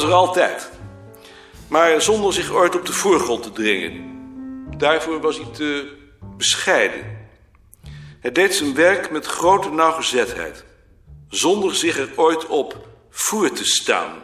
[0.00, 0.70] was er altijd.
[1.68, 4.18] Maar zonder zich ooit op de voorgrond te dringen.
[4.78, 5.96] Daarvoor was hij te
[6.36, 7.28] bescheiden.
[8.20, 10.64] Hij deed zijn werk met grote nauwgezetheid.
[11.28, 14.22] Zonder zich er ooit op voor te staan.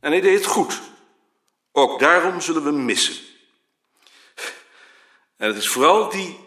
[0.00, 0.80] En hij deed het goed.
[1.72, 3.14] Ook daarom zullen we missen.
[5.36, 6.38] En het is vooral die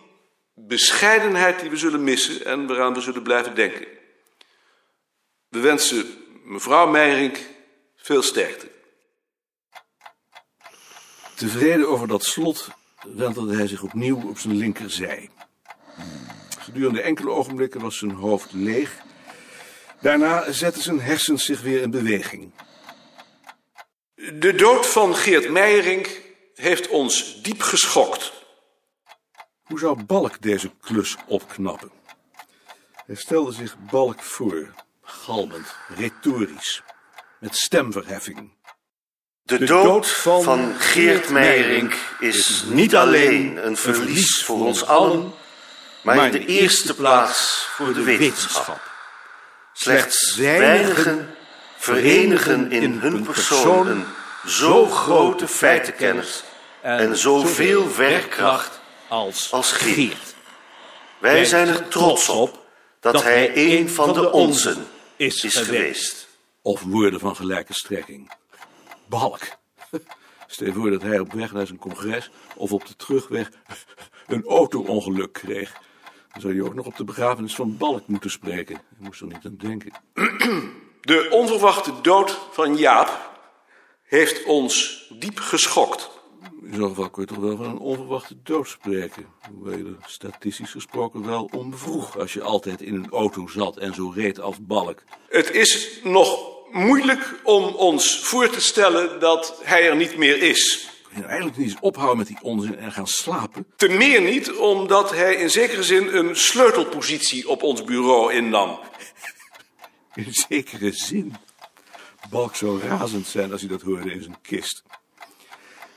[0.56, 3.88] bescheidenheid die we zullen missen en waaraan we zullen blijven denken.
[5.48, 7.38] We wensen mevrouw Meijering
[8.10, 8.72] veel sterkte.
[11.36, 12.70] Tevreden over dat slot
[13.04, 15.30] wentelde hij zich opnieuw op zijn linkerzij.
[16.60, 18.98] Gedurende enkele ogenblikken was zijn hoofd leeg.
[20.02, 22.52] Daarna zetten zijn hersens zich weer in beweging.
[24.16, 26.08] De dood van Geert Meijering
[26.54, 28.34] heeft ons diep geschokt.
[29.64, 31.92] Hoe zou Balk deze klus opknappen?
[33.06, 36.84] Hij stelde zich Balk voor, galmend, retorisch,
[37.40, 38.52] met stemverheffing.
[39.42, 45.34] De dood van Geert Meijering is niet alleen een verlies voor ons allen,
[46.02, 48.82] maar in de eerste plaats voor de wetenschap.
[49.74, 51.36] Slechts weinigen
[51.78, 54.06] verenigen in hun persoon een
[54.46, 56.44] zo grote feitenkennis
[56.82, 60.36] en zoveel werkkracht als, als Geert.
[61.18, 62.66] Wij zijn er trots op
[63.00, 66.29] dat hij een van de onzen is geweest.
[66.62, 68.32] Of woorden van gelijke strekking.
[69.08, 69.42] Balk.
[70.48, 73.50] Stel je voor dat hij op weg naar zijn congres of op de terugweg
[74.28, 75.74] een auto-ongeluk kreeg.
[76.32, 78.76] Dan zou hij ook nog op de begrafenis van Balk moeten spreken.
[78.76, 79.92] Hij moest er niet aan denken.
[81.02, 83.42] De onverwachte dood van Jaap
[84.04, 86.10] heeft ons diep geschokt.
[86.62, 89.26] In zo'n geval kun je toch wel van een onverwachte dood spreken.
[89.54, 93.78] Hoewel je er statistisch gesproken wel om vroeg als je altijd in een auto zat
[93.78, 95.04] en zo reed als balk.
[95.30, 100.90] Het is nog moeilijk om ons voor te stellen dat hij er niet meer is.
[101.10, 103.66] Je nou eigenlijk niet eens ophouden met die onzin en gaan slapen?
[103.76, 108.80] Te meer niet, omdat hij in zekere zin een sleutelpositie op ons bureau innam.
[110.16, 111.36] In zekere zin.
[112.30, 114.84] Balk zou razend zijn als hij dat hoorde in zijn kist.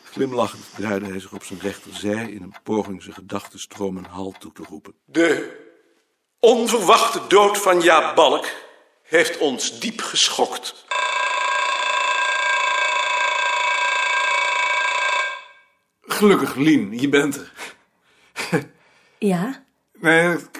[0.03, 4.53] Glimlachend draaide hij zich op zijn rechterzij in een poging zijn gedachtenstroom een halt toe
[4.53, 4.95] te roepen.
[5.05, 5.57] De
[6.41, 8.47] onverwachte dood van Jaap Balk
[9.13, 10.85] heeft ons diep geschokt.
[16.01, 17.53] Gelukkig, Lien, je bent er.
[19.19, 19.65] Ja?
[20.01, 20.51] Nee, het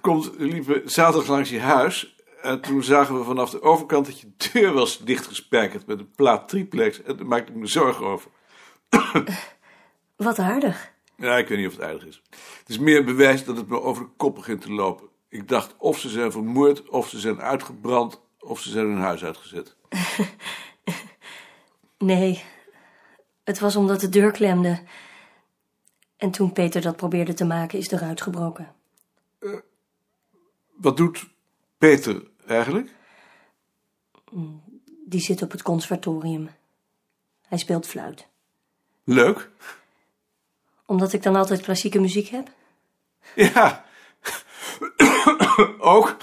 [0.00, 2.16] komt, we liepen zaterdag langs je huis.
[2.42, 6.48] En toen zagen we vanaf de overkant dat je deur was dichtgespijkerd met een plaat
[6.48, 7.02] triplex.
[7.02, 8.30] En daar maakte ik me zorgen over.
[10.16, 10.92] Wat aardig.
[11.16, 12.22] Ja, ik weet niet of het aardig is.
[12.30, 15.08] Het is meer bewijs dat het me over de kop begint te lopen.
[15.30, 19.24] Ik dacht of ze zijn vermoord, of ze zijn uitgebrand, of ze zijn hun huis
[19.24, 19.76] uitgezet.
[22.00, 22.44] Nee,
[23.44, 24.82] het was omdat de deur klemde.
[26.16, 28.74] En toen Peter dat probeerde te maken, is de ruit gebroken.
[30.76, 31.28] Wat doet
[31.78, 32.94] Peter eigenlijk?
[35.06, 36.50] Die zit op het conservatorium.
[37.46, 38.26] Hij speelt fluit.
[39.04, 39.50] Leuk.
[40.86, 42.50] Omdat ik dan altijd klassieke muziek heb?
[43.34, 43.84] Ja.
[45.78, 46.16] Ook.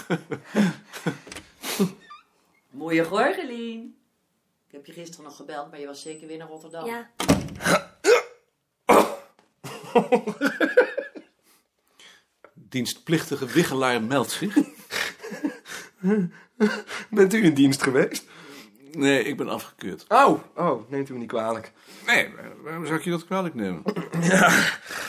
[2.70, 3.96] Mooie Gorgelien.
[4.68, 6.86] Ik heb je gisteren nog gebeld, maar je was zeker weer naar Rotterdam.
[6.86, 7.12] Ja.
[12.54, 14.58] Dienstplichtige wiggelaar meldt zich.
[17.10, 18.26] Bent u in dienst geweest?
[18.92, 20.06] Nee, ik ben afgekeurd.
[20.08, 21.72] Oh, oh, neemt u me niet kwalijk.
[22.06, 23.84] Nee, waarom zou ik je dat kwalijk nemen?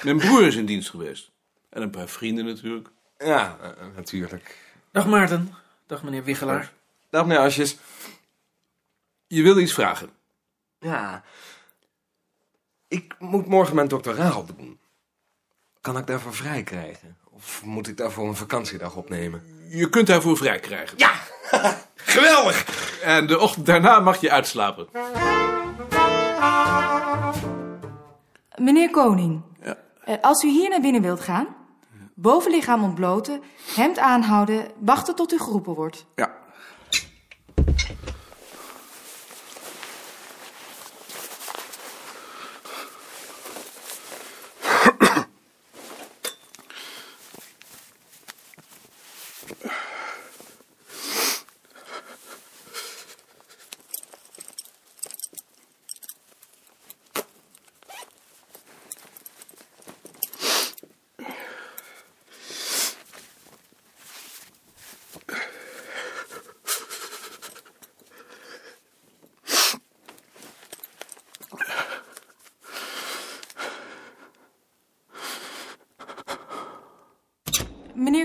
[0.04, 1.30] Mijn broer is in dienst geweest.
[1.70, 2.90] En een paar vrienden natuurlijk.
[3.18, 4.56] Ja, eh, natuurlijk.
[4.92, 5.54] Dag Maarten.
[5.86, 6.72] Dag meneer Wiggelaar.
[7.10, 7.76] Dag meneer Asjes.
[9.26, 10.10] Je wilde iets vragen.
[10.78, 11.22] Ja.
[12.88, 14.78] Ik moet morgen mijn doctoraal doen.
[15.80, 17.16] Kan ik daarvoor vrij krijgen?
[17.30, 19.42] Of moet ik daarvoor een vakantiedag opnemen?
[19.68, 20.98] Je kunt daarvoor vrij krijgen.
[20.98, 21.12] Ja!
[21.94, 22.64] Geweldig!
[23.02, 24.88] En de ochtend daarna mag je uitslapen.
[28.56, 29.76] Meneer Koning, Ja.
[30.04, 31.46] eh, als u hier naar binnen wilt gaan,
[32.20, 33.42] bovenlichaam ontbloten,
[33.74, 36.06] hemd aanhouden, wachten tot u geroepen wordt.
[36.14, 36.37] Ja.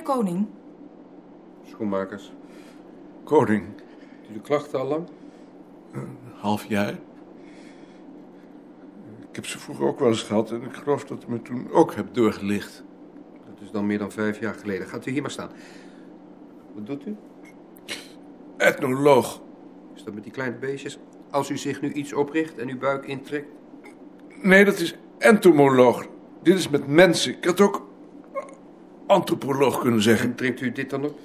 [0.04, 0.48] Koning,
[1.70, 2.32] Schoenmakers.
[3.24, 3.64] Koning,
[4.28, 5.08] Die de klachten al lang?
[6.34, 6.94] half jaar.
[9.30, 11.72] Ik heb ze vroeger ook wel eens gehad en ik geloof dat u me toen
[11.72, 12.84] ook hebt doorgelicht.
[13.50, 14.88] Dat is dan meer dan vijf jaar geleden.
[14.88, 15.50] Gaat u hier maar staan.
[16.74, 17.16] Wat doet u?
[18.58, 19.42] Ethnoloog.
[19.96, 21.00] Is dat met die kleine beestjes?
[21.30, 23.48] Als u zich nu iets opricht en uw buik intrekt...
[24.42, 26.08] Nee, dat is entomoloog.
[26.42, 27.32] Dit is met mensen.
[27.38, 27.83] Ik had ook
[29.06, 30.30] antropoloog kunnen zeggen.
[30.30, 31.20] En drinkt u dit dan op?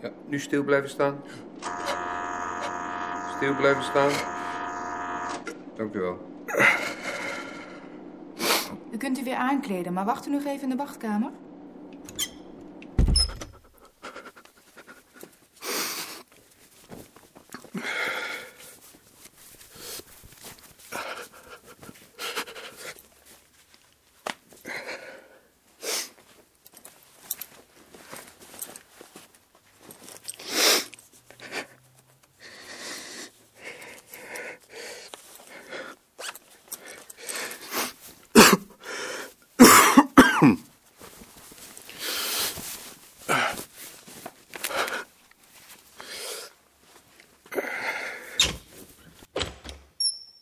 [0.00, 1.20] Ja, nu stil blijven staan.
[3.36, 4.10] Stil blijven staan.
[5.76, 6.18] Dank u wel.
[8.92, 11.30] u kunt u weer aankleden, maar wacht u nog even in de wachtkamer.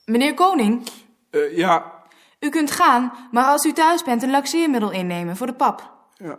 [0.06, 0.89] Meneer Koning,
[1.31, 2.03] Eh, ja,
[2.41, 5.93] u kunt gaan, maar als u thuis bent een laxeermiddel innemen voor de pap.
[6.17, 6.39] ja.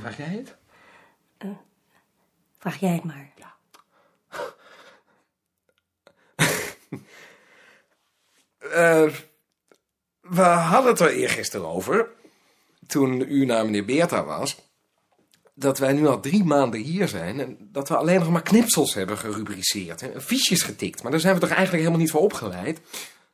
[0.00, 0.56] Vraag jij het?
[2.58, 3.30] Vraag jij het maar.
[8.72, 9.08] Eh,
[10.20, 12.08] we hadden het er eergisteren over,
[12.86, 14.71] toen u naar meneer Beerta was,
[15.54, 18.94] dat wij nu al drie maanden hier zijn en dat we alleen nog maar knipsels
[18.94, 21.02] hebben gerubriceerd en fiches getikt.
[21.02, 22.80] Maar daar zijn we toch eigenlijk helemaal niet voor opgeleid?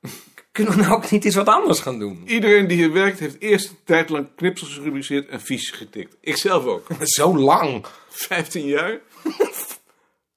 [0.53, 2.23] Kunnen we nou ook niet eens wat anders gaan doen?
[2.27, 6.17] Iedereen die hier werkt heeft eerst een tijd lang knipsels gerubriceerd en fiches getikt.
[6.21, 6.87] Ik zelf ook.
[7.03, 7.87] Zo lang.
[8.09, 9.01] 15 jaar.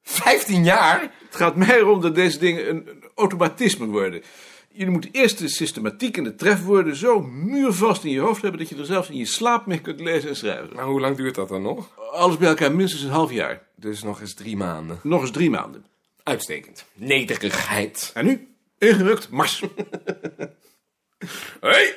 [0.04, 1.02] 15 jaar?
[1.02, 4.24] Het gaat mij erom dat deze dingen een, een automatisme worden.
[4.74, 8.70] Jullie moeten eerst de systematiek en de trefwoorden zo muurvast in je hoofd hebben dat
[8.70, 10.76] je er zelfs in je slaap mee kunt lezen en schrijven.
[10.76, 11.90] Maar hoe lang duurt dat dan nog?
[12.12, 13.68] Alles bij elkaar minstens een half jaar.
[13.76, 15.00] Dus nog eens drie maanden.
[15.04, 15.86] Nog eens drie maanden.
[16.24, 16.86] Uitstekend.
[16.94, 18.12] Nederigheid.
[18.14, 18.48] En nu?
[18.78, 19.64] Ingerukt, mars.
[21.60, 21.96] Hey!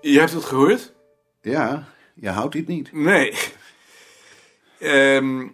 [0.00, 0.92] Je hebt het gehoord?
[1.40, 2.92] Ja, je houdt dit niet.
[2.92, 3.34] Nee.
[4.78, 5.46] Ehm,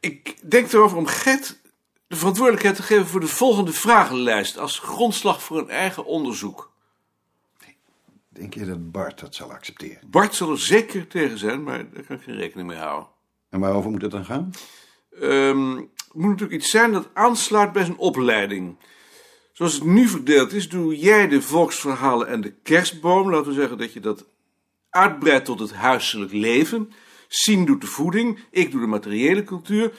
[0.00, 1.60] ik denk erover om Gert
[2.12, 6.72] de verantwoordelijkheid te geven voor de volgende vragenlijst als grondslag voor een eigen onderzoek.
[8.28, 10.10] Denk je dat Bart dat zal accepteren?
[10.10, 13.08] Bart zal er zeker tegen zijn, maar daar kan ik geen rekening mee houden.
[13.48, 14.50] En waarover moet het dan gaan?
[15.20, 18.76] Ehm, het moet natuurlijk iets zijn dat aansluit bij zijn opleiding.
[19.52, 23.30] Zoals het nu verdeeld is, doe jij de volksverhalen en de kerstboom.
[23.30, 24.26] Laten we zeggen dat je dat
[24.90, 26.92] uitbreidt tot het huiselijk leven.
[27.28, 29.92] Sien doet de voeding, ik doe de materiële cultuur.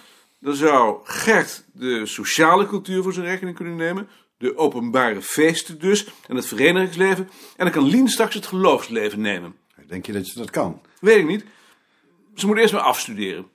[0.44, 4.08] Dan zou Gert de sociale cultuur voor zijn rekening kunnen nemen.
[4.38, 7.30] De openbare feesten dus, en het verenigingsleven.
[7.56, 9.56] En dan kan Lien straks het geloofsleven nemen.
[9.88, 10.82] Denk je dat je dat kan?
[11.00, 11.46] Weet ik niet.
[12.36, 13.46] Ze moet eerst maar afstuderen.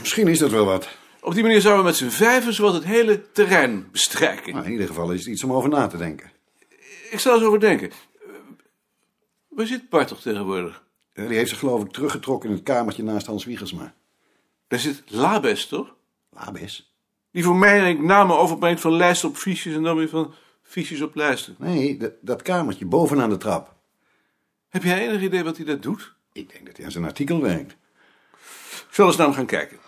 [0.00, 0.88] Misschien is dat wel wat.
[1.20, 4.54] Op die manier zouden we met z'n vijven zowat het hele terrein bestrijken.
[4.54, 6.30] Maar in ieder geval is het iets om over na te denken.
[7.10, 7.90] Ik zal eens over denken.
[7.90, 8.28] Eh,
[9.48, 10.82] Waar zit Bart toch tegenwoordig?
[11.14, 13.94] Die heeft zich geloof ik teruggetrokken in het kamertje naast Hans Wiegersma.
[14.68, 15.94] Daar zit Labes, toch?
[16.32, 16.94] Labes?
[17.30, 21.14] Die voor mij namen overbrengt van lijsten op fiches en dan weer van fiches op
[21.14, 21.56] lijsten.
[21.58, 23.74] Nee, dat, dat kamertje bovenaan de trap.
[24.68, 26.14] Heb jij enig idee wat hij dat doet?
[26.32, 27.76] Ik denk dat hij aan zijn artikel werkt.
[28.88, 29.78] Ik zal eens naar hem gaan kijken.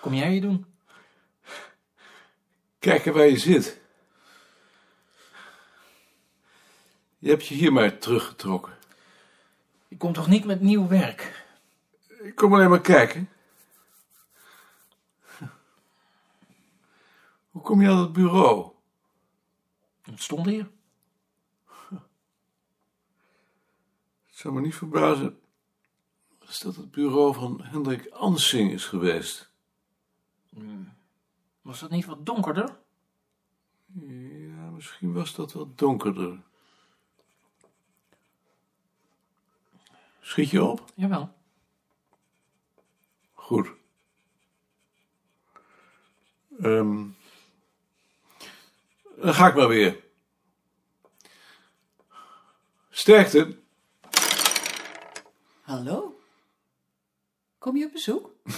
[0.00, 0.66] Kom jij hier doen?
[2.78, 3.80] Kijken waar je zit.
[7.18, 8.72] Je hebt je hier maar teruggetrokken.
[9.88, 11.44] Je komt toch niet met nieuw werk?
[12.22, 13.28] Ik kom alleen maar kijken.
[17.56, 18.72] Hoe kom je aan het bureau?
[20.02, 20.70] Het stond hier.
[24.26, 25.40] Het zou me niet verbazen
[26.46, 29.52] als dat het bureau van Hendrik Ansing is geweest.
[31.62, 32.78] Was dat niet wat donkerder?
[33.92, 36.42] Ja, misschien was dat wat donkerder.
[40.20, 40.84] Schiet je op?
[40.94, 41.34] Jawel.
[43.32, 43.68] Goed.
[46.58, 47.08] Ehm,
[49.16, 50.04] dan ga ik maar weer.
[52.90, 53.58] Sterkte.
[55.62, 56.20] Hallo?
[57.58, 58.30] Kom je op bezoek?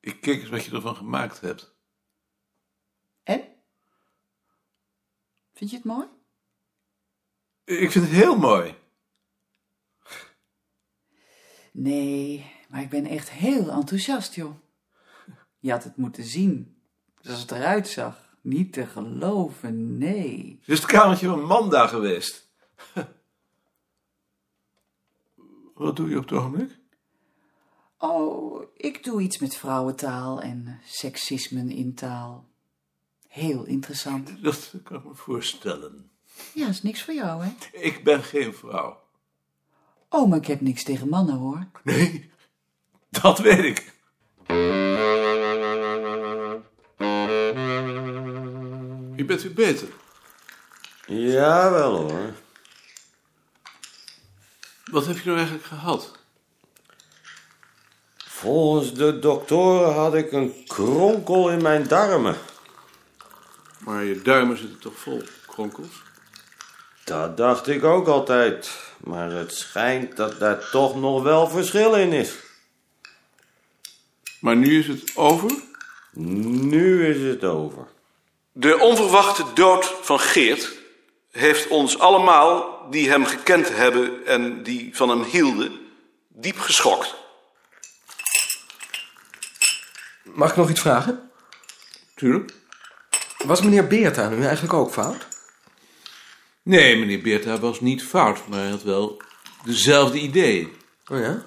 [0.00, 1.74] Ik Kijk eens wat je ervan gemaakt hebt.
[3.22, 3.44] En?
[5.52, 6.06] Vind je het mooi?
[7.64, 8.74] Ik vind het heel mooi.
[11.72, 14.54] Nee, maar ik ben echt heel enthousiast, joh.
[15.58, 16.80] Je had het moeten zien.
[17.20, 18.25] Zoals het eruit zag.
[18.46, 20.58] Niet te geloven, nee.
[20.60, 22.48] Het is het kamertje van Manda geweest.
[25.74, 26.78] Wat doe je op het ogenblik?
[27.98, 32.48] Oh, ik doe iets met vrouwentaal en seksismen in taal.
[33.28, 34.42] Heel interessant.
[34.42, 36.10] Dat kan ik me voorstellen.
[36.54, 37.50] Ja, is niks voor jou, hè?
[37.72, 39.00] Ik ben geen vrouw.
[40.08, 41.66] Oh, maar ik heb niks tegen mannen, hoor.
[41.84, 42.30] Nee,
[43.22, 43.94] dat weet ik.
[49.16, 49.88] Je bent weer beter.
[51.06, 52.32] Jawel hoor.
[54.84, 56.18] Wat heb je nou eigenlijk gehad?
[58.16, 62.36] Volgens de doktoren had ik een kronkel in mijn darmen.
[63.78, 66.02] Maar je duimen zitten toch vol kronkels?
[67.04, 68.70] Dat dacht ik ook altijd.
[68.98, 72.34] Maar het schijnt dat daar toch nog wel verschil in is.
[74.40, 75.52] Maar nu is het over?
[76.12, 77.94] Nu is het over.
[78.58, 80.72] De onverwachte dood van Geert
[81.30, 85.80] heeft ons allemaal, die hem gekend hebben en die van hem hielden,
[86.28, 87.14] diep geschokt.
[90.22, 91.30] Mag ik nog iets vragen?
[92.14, 92.52] Tuurlijk.
[93.38, 95.28] Was meneer Beerta nu eigenlijk ook fout?
[96.62, 99.22] Nee, meneer Beerta was niet fout, maar hij had wel
[99.64, 100.76] dezelfde ideeën.
[101.06, 101.46] Oh ja?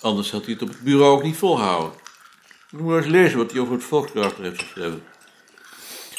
[0.00, 2.00] Anders had hij het op het bureau ook niet volhouden.
[2.70, 5.14] Moet maar eens lezen wat hij over het volkskarakter heeft geschreven.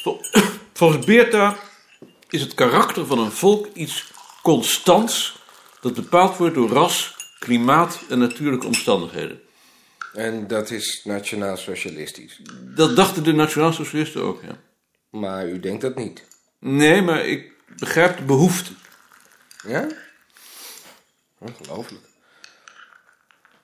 [0.01, 0.21] Vol-
[0.73, 1.57] Volgens Beerta
[2.29, 4.11] is het karakter van een volk iets
[4.43, 5.39] constants
[5.81, 9.41] dat bepaald wordt door ras, klimaat en natuurlijke omstandigheden.
[10.13, 12.39] En dat is nationaal-socialistisch.
[12.61, 14.59] Dat dachten de nationaal-socialisten ook, ja.
[15.09, 16.23] Maar u denkt dat niet.
[16.59, 18.71] Nee, maar ik begrijp de behoefte.
[19.67, 19.87] Ja?
[21.37, 22.05] Ongelooflijk.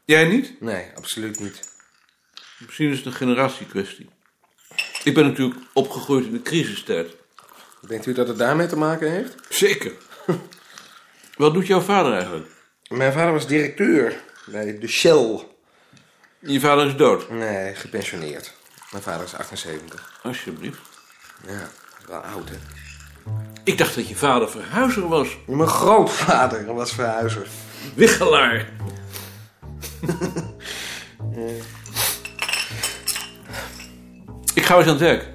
[0.06, 0.62] Jij niet?
[0.62, 1.72] Nee, absoluut niet.
[2.60, 4.10] Misschien is het een generatiekwestie.
[5.04, 7.16] Ik ben natuurlijk opgegroeid in de crisistijd.
[7.88, 9.36] Denkt u dat het daarmee te maken heeft?
[9.50, 9.92] Zeker.
[11.38, 12.48] Wat doet jouw vader eigenlijk?
[12.88, 15.46] Mijn vader was directeur bij de Shell.
[16.40, 17.30] Je vader is dood.
[17.30, 18.54] Nee, gepensioneerd.
[18.92, 20.20] Mijn vader is 78.
[20.24, 20.80] Alsjeblieft.
[21.48, 21.70] Ja,
[22.08, 22.56] wel oud hè.
[23.64, 25.38] Ik dacht dat je vader verhuizer was.
[25.48, 27.48] Mijn grootvader was verhuizer.
[27.96, 28.70] Wiggelaar.
[34.64, 35.28] Ik ga eens aan het werk.